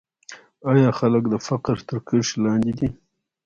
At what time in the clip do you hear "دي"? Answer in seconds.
2.79-2.89